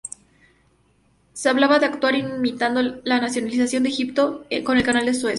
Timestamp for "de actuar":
1.77-2.15